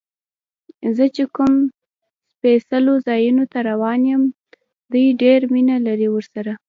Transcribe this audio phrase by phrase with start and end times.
[0.95, 1.53] زه چې کوم
[2.31, 4.23] سپېڅلو ځایونو ته روان یم،
[4.91, 6.53] دې ډېر مینه لري ورسره.